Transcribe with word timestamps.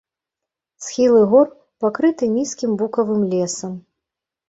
Схілы 0.85 1.19
гор 1.35 1.47
пакрыты 1.85 2.33
нізкім 2.35 2.71
букавым 2.83 3.21
лесам. 3.39 3.81